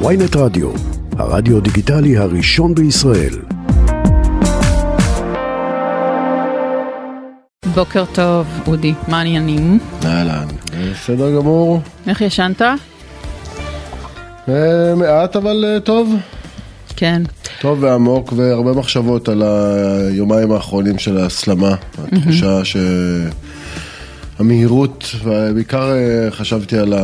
[0.00, 0.70] ויינט רדיו,
[1.18, 3.34] הרדיו דיגיטלי הראשון בישראל.
[7.74, 9.78] בוקר טוב, אודי, מה העניינים?
[10.04, 10.46] אהלן,
[10.92, 11.80] בסדר גמור.
[12.06, 12.62] איך ישנת?
[14.48, 16.14] אה, מעט אבל אה, טוב.
[16.96, 17.22] כן.
[17.60, 21.74] טוב ועמוק והרבה מחשבות על היומיים האחרונים של ההסלמה.
[22.12, 22.60] התחושה
[24.38, 26.94] שהמהירות, ובעיקר אה, חשבתי על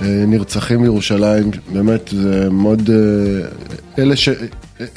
[0.00, 2.90] הנרצחים בירושלים, באמת זה מאוד...
[3.98, 4.28] אלה, ש...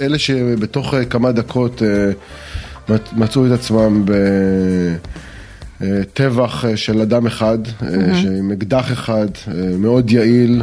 [0.01, 1.81] אלה שבתוך כמה דקות
[3.13, 4.05] מצאו את עצמם
[5.81, 8.27] בטבח של אדם אחד, mm-hmm.
[8.39, 9.27] עם אקדח אחד,
[9.77, 10.61] מאוד יעיל,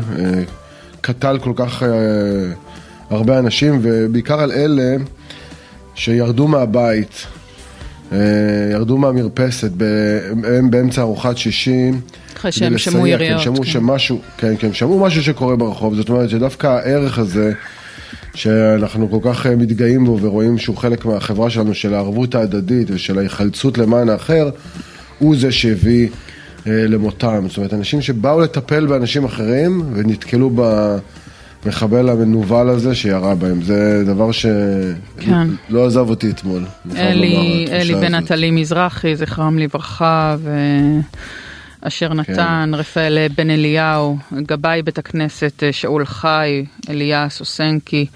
[1.01, 1.83] קטל כל כך
[3.11, 4.97] הרבה אנשים, ובעיקר על אלה
[5.95, 7.27] שירדו מהבית,
[8.73, 9.71] ירדו מהמרפסת,
[10.45, 11.91] הם באמצע ארוחת שישי.
[12.49, 13.39] אחרי שהם שמעו יריות.
[13.39, 13.65] כן, שמעו כן.
[13.65, 17.53] שמשהו, כן, כן, שמעו משהו שקורה ברחוב, זאת אומרת שדווקא הערך הזה...
[18.35, 23.19] שאנחנו כל כך אה, מתגאים בו ורואים שהוא חלק מהחברה שלנו, של הערבות ההדדית ושל
[23.19, 24.51] ההיחלצות למען האחר,
[25.19, 26.09] הוא זה שהביא
[26.67, 27.45] אה, למותם.
[27.49, 30.51] זאת אומרת, אנשים שבאו לטפל באנשים אחרים ונתקלו
[31.65, 33.63] במחבל המנוול הזה שירה בהם.
[33.63, 34.53] זה דבר שלא
[35.21, 35.49] כן.
[35.71, 36.65] לא עזב אותי אתמול.
[36.97, 40.51] אלי, אלי בן עטלי מזרחי, זכרם לברכה, ו...
[41.87, 42.15] אשר כן.
[42.15, 42.75] נתן, כן.
[42.75, 48.07] רפאל בן אליהו, גבאי בית הכנסת אה, שאול חי, אליה סוסנקי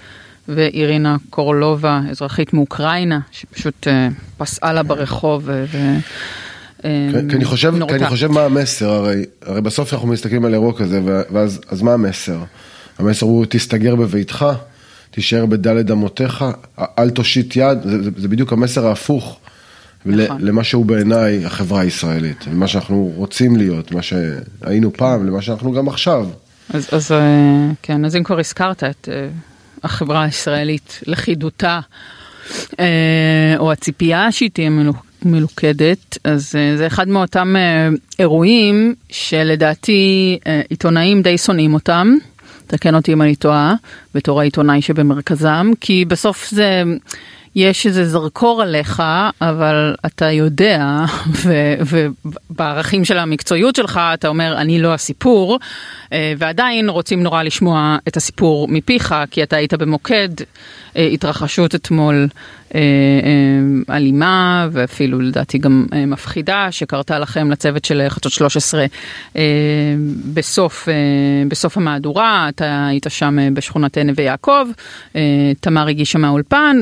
[0.47, 3.89] ואירינה קורלובה, אזרחית מאוקראינה, שפשוט uh,
[4.37, 4.83] פסעה לה.
[4.83, 5.65] ברחוב ו...
[6.81, 6.87] כי
[7.35, 11.01] אני חושב, כי אני חושב מה המסר, הרי, הרי בסוף אנחנו מסתכלים על אירוע כזה,
[11.31, 12.37] ואז אז מה המסר?
[12.99, 14.45] המסר הוא תסתגר בביתך,
[15.11, 16.45] תישאר בדלת אמותיך,
[16.99, 19.39] אל תושיט יד, זה, זה, זה בדיוק המסר ההפוך.
[20.05, 20.41] נכון.
[20.41, 25.87] למה שהוא בעיניי החברה הישראלית, למה שאנחנו רוצים להיות, מה שהיינו פעם, למה שאנחנו גם
[25.87, 26.27] עכשיו.
[26.73, 29.27] אז, אז אה, כן, אז אם כבר הזכרת את אה,
[29.83, 31.79] החברה הישראלית, לכידותה,
[32.79, 34.69] אה, או הציפייה שהיא תהיה
[35.25, 37.55] מלוכדת, אז זה אחד מאותם
[38.19, 42.15] אירועים שלדעתי עיתונאים די שונאים אותם.
[42.67, 43.75] תקן אותי אם אני טועה,
[44.15, 46.83] בתור העיתונאי שבמרכזם, כי בסוף זה...
[47.55, 49.03] יש איזה זרקור עליך,
[49.41, 50.85] אבל אתה יודע,
[51.89, 55.59] ובערכים של המקצועיות שלך אתה אומר, אני לא הסיפור,
[56.13, 60.29] אה, ועדיין רוצים נורא לשמוע את הסיפור מפיך, כי אתה היית במוקד
[60.95, 62.27] אה, התרחשות אתמול
[63.89, 68.85] אלימה, ואפילו לדעתי גם מפחידה, שקרתה לכם לצוות של חדשות 13
[70.33, 70.87] בסוף,
[71.47, 74.67] בסוף המהדורה, אתה היית שם בשכונת נווה יעקב,
[75.59, 76.77] תמר הגישה מהאולפן,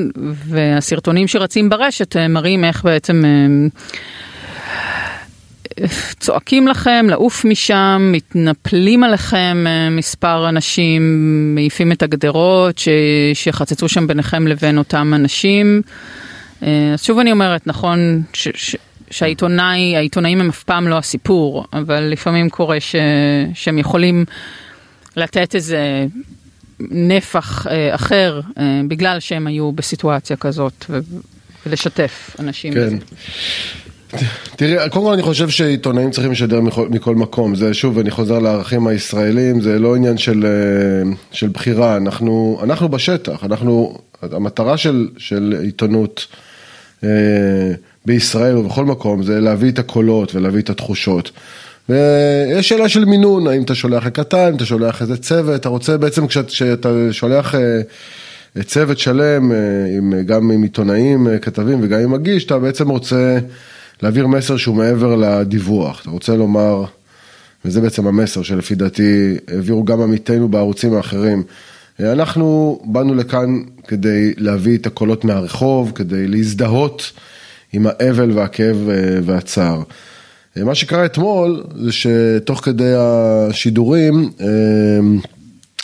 [0.47, 3.23] והסרטונים שרצים ברשת מראים איך בעצם...
[6.19, 11.01] צועקים לכם לעוף משם, מתנפלים עליכם אה, מספר אנשים,
[11.55, 12.87] מעיפים את הגדרות ש...
[13.33, 15.81] שחצצו שם ביניכם לבין אותם אנשים.
[16.63, 18.47] אה, אז שוב אני אומרת, נכון ש...
[18.55, 18.75] ש...
[19.11, 22.95] שהעיתונאי, העיתונאים הם אף פעם לא הסיפור, אבל לפעמים קורה ש...
[23.53, 24.25] שהם יכולים
[25.15, 26.05] לתת איזה
[26.79, 30.99] נפח אה, אחר אה, בגלל שהם היו בסיטואציה כזאת ו...
[31.65, 32.73] ולשתף אנשים.
[32.73, 32.85] כן.
[32.85, 32.97] בזה.
[34.55, 38.39] תראי, קודם כל אני חושב שעיתונאים צריכים לשדר מכל, מכל מקום, זה שוב, אני חוזר
[38.39, 45.07] לערכים הישראלים, זה לא עניין של, אה, של בחירה, אנחנו, אנחנו בשטח, אנחנו, המטרה של,
[45.17, 46.27] של עיתונות
[47.03, 47.09] אה,
[48.05, 51.31] בישראל ובכל מקום זה להביא את הקולות ולהביא את התחושות.
[51.89, 56.27] ויש שאלה של מינון, האם אתה שולח לקטן, אתה שולח איזה צוות, אתה רוצה בעצם
[56.27, 57.81] כשאתה שולח אה,
[58.63, 59.51] צוות שלם,
[60.25, 63.39] גם עם עיתונאים, כתבים וגם עם מגיש, אתה בעצם רוצה...
[64.01, 66.01] להעביר מסר שהוא מעבר לדיווח.
[66.01, 66.83] אתה רוצה לומר,
[67.65, 71.43] וזה בעצם המסר שלפי דעתי העבירו גם עמיתינו בערוצים האחרים.
[71.99, 77.11] אנחנו באנו לכאן כדי להביא את הקולות מהרחוב, כדי להזדהות
[77.73, 79.83] עם האבל והכאב אה, והצער.
[80.55, 84.47] מה שקרה אתמול זה שתוך כדי השידורים אה,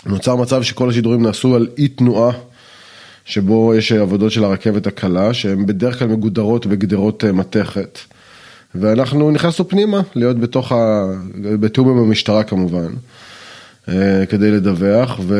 [0.05, 2.31] נוצר מצב שכל השידורים נעשו על אי תנועה
[3.25, 7.99] שבו יש עבודות של הרכבת הקלה, שהן בדרך כלל מגודרות בגדרות אה, מתכת.
[8.75, 11.05] ואנחנו נכנסנו פנימה, להיות בתוך ה...
[11.41, 12.87] בתיאום עם המשטרה כמובן,
[13.89, 15.35] אה, כדי לדווח, ו...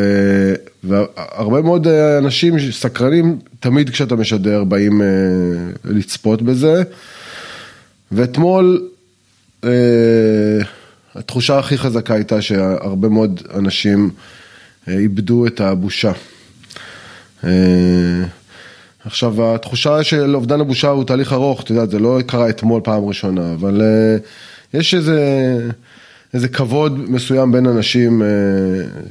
[0.84, 5.02] והרבה מאוד אה, אנשים סקרנים, תמיד כשאתה משדר באים
[5.86, 6.84] לצפות בזה.
[8.12, 8.90] ואתמול,
[11.16, 14.10] התחושה הכי חזקה הייתה שהרבה מאוד אנשים
[14.88, 16.12] איבדו את הבושה.
[17.46, 18.24] אה,
[19.06, 23.06] עכשיו, התחושה של אובדן הבושה הוא תהליך ארוך, אתה יודע, זה לא קרה אתמול פעם
[23.06, 24.18] ראשונה, אבל אה,
[24.80, 25.20] יש איזה,
[26.34, 28.28] איזה כבוד מסוים בין אנשים אה,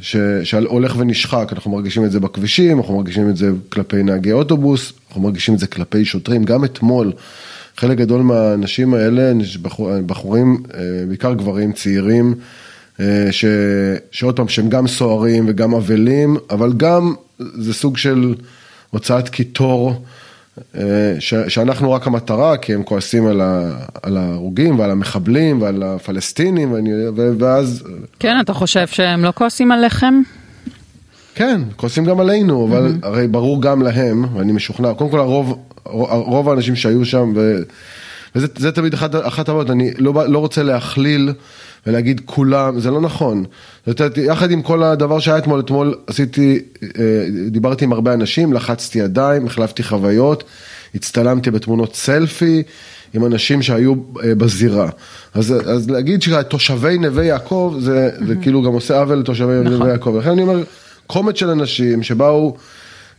[0.01, 4.93] ש, שהולך ונשחק, אנחנו מרגישים את זה בכבישים, אנחנו מרגישים את זה כלפי נהגי אוטובוס,
[5.09, 7.13] אנחנו מרגישים את זה כלפי שוטרים, גם אתמול.
[7.77, 9.33] חלק גדול מהאנשים האלה,
[9.63, 10.63] בחור, בחורים,
[11.09, 12.35] בעיקר גברים צעירים,
[13.31, 13.45] ש,
[14.11, 17.15] שעוד פעם, שהם גם סוערים וגם אבלים, אבל גם
[17.55, 18.35] זה סוג של
[18.91, 20.03] הוצאת קיטור.
[20.77, 23.71] אה, ש, שאנחנו רק המטרה, כי הם כועסים על, ה,
[24.03, 26.91] על ההרוגים ועל המחבלים ועל הפלסטינים, ואני,
[27.39, 27.85] ואז...
[28.19, 30.15] כן, אתה חושב שהם לא כועסים עליכם?
[31.35, 33.07] כן, כועסים גם עלינו, אבל mm-hmm.
[33.07, 37.63] הרי ברור גם להם, ואני משוכנע, קודם כל הרוב, רוב האנשים שהיו שם, ו,
[38.35, 41.33] וזה תמיד אחת, אחת הבעיות, אני לא, לא רוצה להכליל
[41.87, 43.45] ולהגיד כולם, זה לא נכון.
[43.87, 48.53] זאת אומרת, יחד עם כל הדבר שהיה אתמול, אתמול עשיתי, אה, דיברתי עם הרבה אנשים,
[48.53, 50.45] לחצתי ידיים, החלפתי חוויות,
[50.95, 52.63] הצטלמתי בתמונות סלפי
[53.15, 53.95] עם אנשים שהיו
[54.25, 54.91] אה, בזירה.
[55.35, 59.73] אז, אז להגיד שתושבי נווה יעקב, זה, זה כאילו גם עושה עוול לתושבי נכון.
[59.73, 60.17] נווה יעקב.
[60.19, 60.63] לכן אני אומר,
[61.07, 62.57] קומץ של אנשים שבאו,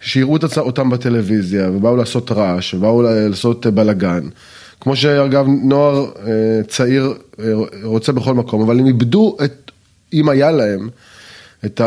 [0.02, 4.28] שיראו אותם בטלוויזיה, ובאו לעשות רעש, ובאו לעשות בלאגן.
[4.84, 6.32] כמו שאגב נוער אה,
[6.68, 7.54] צעיר אה,
[7.84, 9.72] רוצה בכל מקום, אבל הם איבדו את,
[10.14, 10.90] אם היה להם,
[11.66, 11.82] את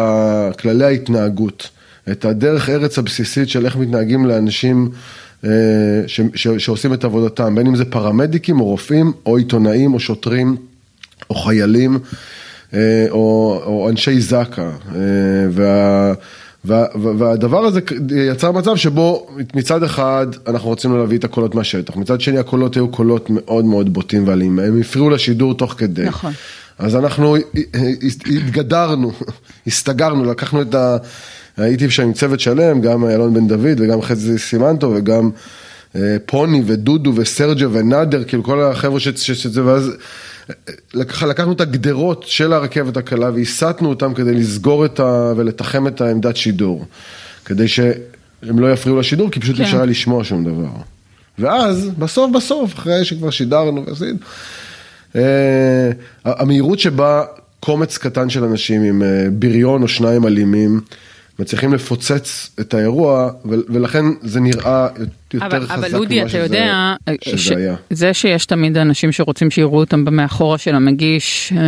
[0.61, 1.69] כללי ההתנהגות,
[2.11, 4.89] את הדרך ארץ הבסיסית של איך מתנהגים לאנשים
[5.45, 5.51] אה,
[6.07, 10.57] ש, ש, שעושים את עבודתם, בין אם זה פרמדיקים או רופאים או עיתונאים או שוטרים
[11.31, 11.99] או חיילים
[13.11, 14.71] או, או אנשי זק"א.
[15.51, 16.13] וה...
[17.19, 17.81] והדבר הזה
[18.17, 22.89] יצר מצב שבו מצד אחד אנחנו רצינו להביא את הקולות מהשטח, מצד שני הקולות היו
[22.89, 26.05] קולות מאוד מאוד בוטים ואלימים, הם הפריעו לשידור תוך כדי.
[26.05, 26.33] נכון.
[26.79, 27.37] אז אנחנו
[28.27, 29.13] התגדרנו,
[29.67, 30.97] הסתגרנו, לקחנו את ה...
[31.57, 35.31] הייתי שם עם צוות שלם, גם אלון בן דוד וגם חזי סימנטו וגם
[35.97, 39.93] אה, פוני ודודו וסרג'ה ונאדר, כאילו כל החבר'ה שזה, ואז
[40.95, 45.33] לקחנו את הגדרות של הרכבת הקלה והסטנו אותם כדי לסגור את ה...
[45.37, 46.85] ולתחם את העמדת שידור.
[47.45, 49.63] כדי שהם לא יפריעו לשידור, כי פשוט כן.
[49.63, 50.69] אפשר לשמוע שום דבר.
[51.39, 54.19] ואז, בסוף בסוף, אחרי שכבר שידרנו ועשינו,
[55.17, 55.91] אה,
[56.25, 57.25] המהירות שבה
[57.61, 60.81] קומץ קטן של אנשים עם אה, בריון או שניים אלימים,
[61.39, 64.89] מצליחים לפוצץ את האירוע, ולכן זה נראה
[65.35, 66.95] יותר אבל, חזק אבל אודי, אתה יודע,
[67.25, 67.51] שזה ש...
[67.51, 67.75] היה.
[67.91, 71.61] זה שיש תמיד אנשים שרוצים שיראו אותם במאחורה של המגיש, אה,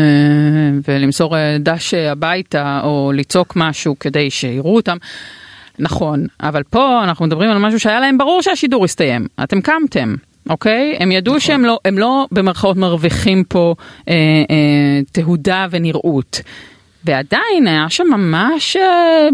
[0.89, 4.97] ולמסור אה, דש הביתה, או לצעוק משהו כדי שיראו אותם.
[5.79, 9.27] נכון, אבל פה אנחנו מדברים על משהו שהיה להם ברור שהשידור יסתיים.
[9.43, 10.15] אתם קמתם,
[10.51, 10.97] אוקיי?
[11.01, 11.41] הם ידעו נכון.
[11.41, 13.75] שהם לא, הם לא במרכאות מרוויחים פה
[14.09, 14.15] אה,
[14.51, 16.41] אה, תהודה ונראות.
[17.09, 19.29] ועדיין היה שם ממש, אה,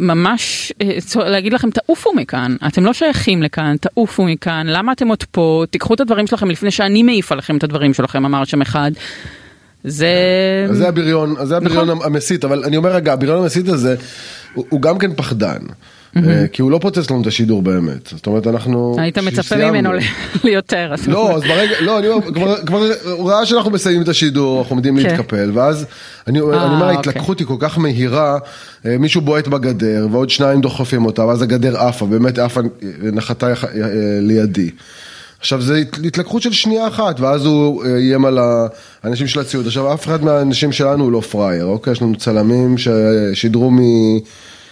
[0.00, 5.24] ממש, אה, להגיד לכם, תעופו מכאן, אתם לא שייכים לכאן, תעופו מכאן, למה אתם עוד
[5.30, 8.90] פה, תיקחו את הדברים שלכם לפני שאני מעיף עליכם את הדברים שלכם, אמר שם אחד.
[9.84, 10.08] זה...
[10.70, 12.06] זה הבריון, זה הבריון נכון.
[12.06, 13.96] המסית, אבל אני אומר רגע, הבריון המסית הזה,
[14.54, 15.58] הוא, הוא גם כן פחדן.
[16.26, 18.96] אה, כי הוא לא פוצץ לנו את השידור באמת, זאת אומרת אנחנו...
[18.98, 19.90] היית מצפה ממנו
[20.44, 20.94] ליותר.
[21.06, 22.26] לא, אז ברגע, לא, אני אומר,
[22.66, 25.02] כבר הוא ראה שאנחנו מסיימים את השידור, אנחנו עומדים כן.
[25.02, 25.86] להתקפל, ואז
[26.26, 26.96] אני אומר, אה, אוקיי.
[26.96, 28.38] ההתלקחות היא כל כך מהירה,
[28.86, 32.60] אה, מישהו בועט בגדר ועוד שניים דוחפים אותה, ואז הגדר עפה, באמת עפה,
[33.02, 33.46] נחתה
[34.20, 34.70] לידי.
[35.40, 38.38] עכשיו זה התלקחות של שנייה אחת, ואז הוא איים על
[39.02, 39.66] האנשים של הציוד.
[39.66, 41.92] עכשיו אף אחד מהאנשים שלנו הוא לא פראייר, אוקיי?
[41.92, 43.78] יש לנו צלמים ששידרו מ...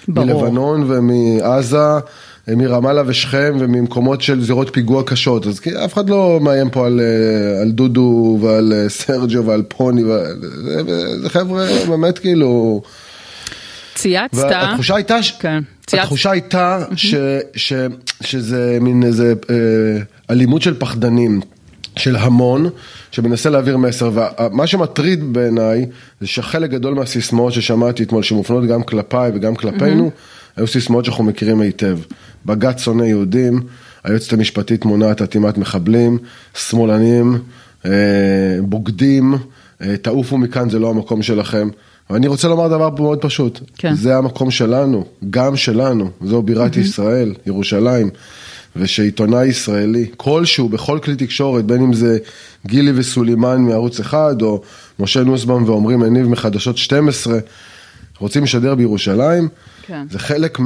[0.09, 0.43] ברור.
[0.43, 1.99] מלבנון ומעזה,
[2.49, 7.63] מרמאללה ושכם וממקומות של זירות פיגוע קשות, אז אף אחד לא מאיים פה על, אה,
[7.63, 10.03] על דודו ועל אה, סרג'ו ועל פוני,
[11.23, 12.83] זה חבר'ה באמת כאילו...
[13.95, 14.35] צייצת.
[14.35, 15.63] והתחושה הייתה, כן.
[15.93, 17.15] התחושה הייתה ש,
[17.55, 17.73] ש,
[18.21, 19.55] שזה מין איזה אה,
[20.31, 21.41] אלימות של פחדנים.
[21.97, 22.69] של המון,
[23.11, 25.87] שמנסה להעביר מסר, ומה שמטריד בעיניי,
[26.21, 30.57] זה שחלק גדול מהסיסמאות ששמעתי אתמול, שמופנות גם כלפיי וגם כלפינו, mm-hmm.
[30.57, 31.99] היו סיסמאות שאנחנו מכירים היטב.
[32.47, 33.61] בג"ץ שונא יהודים,
[34.05, 36.19] היועצת המשפטית מונעת אטימת מחבלים,
[36.55, 37.39] שמאלנים,
[37.85, 37.91] אה,
[38.63, 39.35] בוגדים,
[39.83, 41.69] אה, תעופו מכאן, זה לא המקום שלכם.
[42.11, 43.95] ואני רוצה לומר דבר מאוד פשוט, כן.
[43.95, 46.81] זה המקום שלנו, גם שלנו, זו בירת mm-hmm.
[46.81, 48.11] ישראל, ירושלים.
[48.79, 52.19] ושעיתונאי ישראלי, כלשהו, בכל כלי תקשורת, בין אם זה
[52.67, 54.63] גילי וסולימאן מערוץ אחד, או
[54.99, 57.39] משה נוסבאום ועומרי מניב מחדשות 12,
[58.19, 59.49] רוצים לשדר בירושלים,
[59.83, 60.07] כן.
[60.11, 60.59] זה חלק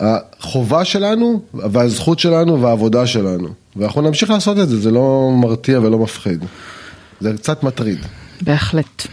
[0.00, 3.48] מהחובה שלנו, והזכות שלנו, והעבודה שלנו.
[3.76, 6.44] ואנחנו נמשיך לעשות את זה, זה לא מרתיע ולא מפחיד.
[7.20, 7.98] זה קצת מטריד.
[8.40, 9.06] בהחלט.